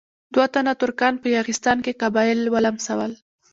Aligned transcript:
دوه 0.33 0.45
تنه 0.53 0.73
ترکان 0.81 1.13
په 1.21 1.27
یاغستان 1.35 1.77
کې 1.85 1.97
قبایل 2.01 2.39
ولمسول. 2.53 3.11